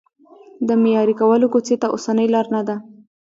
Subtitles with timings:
[0.67, 2.75] د معیاري کولو کوڅې ته اوسنۍ لار نه ده.